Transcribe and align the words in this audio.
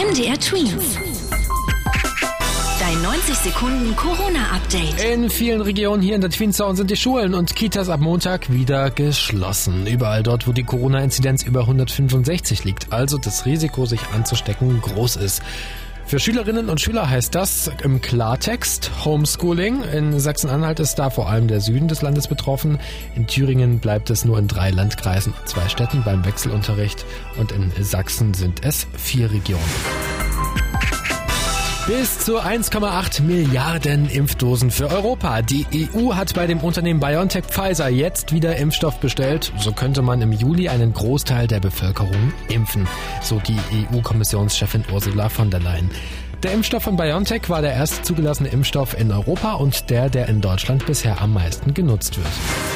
MDR 0.00 0.40
Twins. 0.40 0.98
Dein 2.80 3.02
90 3.02 3.34
Sekunden 3.34 3.94
Corona-Update. 3.96 5.04
In 5.04 5.28
vielen 5.28 5.60
Regionen 5.60 6.02
hier 6.02 6.14
in 6.14 6.22
der 6.22 6.30
Twin 6.30 6.54
Zone 6.54 6.74
sind 6.74 6.90
die 6.90 6.96
Schulen 6.96 7.34
und 7.34 7.54
Kitas 7.54 7.90
ab 7.90 8.00
Montag 8.00 8.50
wieder 8.50 8.90
geschlossen. 8.90 9.86
Überall 9.86 10.22
dort, 10.22 10.48
wo 10.48 10.52
die 10.52 10.64
Corona-Inzidenz 10.64 11.42
über 11.42 11.60
165 11.60 12.64
liegt, 12.64 12.90
also 12.94 13.18
das 13.18 13.44
Risiko, 13.44 13.84
sich 13.84 14.00
anzustecken, 14.14 14.80
groß 14.80 15.16
ist. 15.16 15.42
Für 16.10 16.18
Schülerinnen 16.18 16.70
und 16.70 16.80
Schüler 16.80 17.08
heißt 17.08 17.36
das 17.36 17.70
im 17.84 18.00
Klartext 18.00 18.90
Homeschooling. 19.04 19.84
In 19.84 20.18
Sachsen-Anhalt 20.18 20.80
ist 20.80 20.96
da 20.96 21.08
vor 21.08 21.28
allem 21.28 21.46
der 21.46 21.60
Süden 21.60 21.86
des 21.86 22.02
Landes 22.02 22.26
betroffen. 22.26 22.80
In 23.14 23.28
Thüringen 23.28 23.78
bleibt 23.78 24.10
es 24.10 24.24
nur 24.24 24.36
in 24.36 24.48
drei 24.48 24.72
Landkreisen 24.72 25.32
und 25.32 25.48
zwei 25.48 25.68
Städten 25.68 26.02
beim 26.02 26.24
Wechselunterricht. 26.24 27.06
Und 27.38 27.52
in 27.52 27.70
Sachsen 27.80 28.34
sind 28.34 28.64
es 28.64 28.88
vier 28.96 29.30
Regionen. 29.30 29.62
Bis 31.98 32.20
zu 32.20 32.38
1,8 32.38 33.22
Milliarden 33.22 34.08
Impfdosen 34.08 34.70
für 34.70 34.88
Europa. 34.88 35.42
Die 35.42 35.66
EU 35.74 36.14
hat 36.14 36.32
bei 36.34 36.46
dem 36.46 36.60
Unternehmen 36.60 37.00
BioNTech 37.00 37.46
Pfizer 37.46 37.88
jetzt 37.88 38.32
wieder 38.32 38.54
Impfstoff 38.54 39.00
bestellt. 39.00 39.52
So 39.58 39.72
könnte 39.72 40.00
man 40.00 40.22
im 40.22 40.30
Juli 40.30 40.68
einen 40.68 40.92
Großteil 40.92 41.48
der 41.48 41.58
Bevölkerung 41.58 42.32
impfen, 42.46 42.86
so 43.22 43.40
die 43.40 43.58
EU-Kommissionschefin 43.92 44.84
Ursula 44.92 45.28
von 45.28 45.50
der 45.50 45.58
Leyen. 45.58 45.90
Der 46.44 46.52
Impfstoff 46.52 46.84
von 46.84 46.96
BioNTech 46.96 47.50
war 47.50 47.60
der 47.60 47.72
erste 47.72 48.02
zugelassene 48.02 48.50
Impfstoff 48.50 48.96
in 48.96 49.10
Europa 49.10 49.54
und 49.54 49.90
der, 49.90 50.08
der 50.10 50.28
in 50.28 50.40
Deutschland 50.40 50.86
bisher 50.86 51.20
am 51.20 51.34
meisten 51.34 51.74
genutzt 51.74 52.18
wird. 52.18 52.69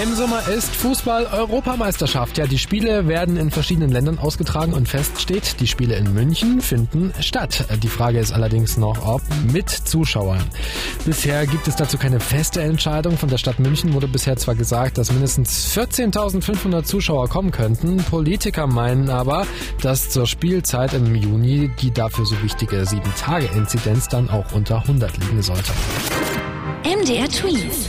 Im 0.00 0.14
Sommer 0.14 0.46
ist 0.46 0.76
Fußball-Europameisterschaft. 0.76 2.38
Ja, 2.38 2.46
die 2.46 2.58
Spiele 2.58 3.08
werden 3.08 3.36
in 3.36 3.50
verschiedenen 3.50 3.90
Ländern 3.90 4.20
ausgetragen 4.20 4.72
und 4.72 4.88
fest 4.88 5.20
steht, 5.20 5.58
die 5.58 5.66
Spiele 5.66 5.96
in 5.96 6.14
München 6.14 6.60
finden 6.60 7.12
statt. 7.18 7.66
Die 7.82 7.88
Frage 7.88 8.20
ist 8.20 8.32
allerdings 8.32 8.76
noch, 8.76 9.04
ob 9.04 9.22
mit 9.52 9.68
Zuschauern. 9.68 10.44
Bisher 11.04 11.48
gibt 11.48 11.66
es 11.66 11.74
dazu 11.74 11.98
keine 11.98 12.20
feste 12.20 12.60
Entscheidung. 12.60 13.18
Von 13.18 13.28
der 13.28 13.38
Stadt 13.38 13.58
München 13.58 13.92
wurde 13.92 14.06
bisher 14.06 14.36
zwar 14.36 14.54
gesagt, 14.54 14.98
dass 14.98 15.10
mindestens 15.10 15.76
14.500 15.76 16.84
Zuschauer 16.84 17.28
kommen 17.28 17.50
könnten. 17.50 17.96
Politiker 17.96 18.68
meinen 18.68 19.10
aber, 19.10 19.48
dass 19.82 20.10
zur 20.10 20.28
Spielzeit 20.28 20.94
im 20.94 21.12
Juni 21.16 21.72
die 21.82 21.90
dafür 21.90 22.24
so 22.24 22.40
wichtige 22.44 22.84
7-Tage-Inzidenz 22.84 24.06
dann 24.06 24.30
auch 24.30 24.52
unter 24.52 24.76
100 24.76 25.16
liegen 25.18 25.42
sollte. 25.42 25.72
MDR 26.84 27.28
Twins. 27.28 27.88